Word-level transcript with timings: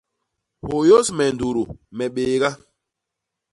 Hôyôs 0.67 1.07
me 1.17 1.25
ndudu 1.33 1.63
me 1.97 2.05
bééga! 2.13 2.49